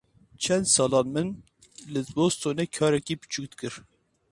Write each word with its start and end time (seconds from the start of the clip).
Çend 0.43 0.65
salan 0.75 1.07
min 1.13 1.27
li 1.93 2.01
Bostonê 2.15 2.65
karekî 2.75 3.15
biçûk 3.21 3.45
dikir. 3.51 3.73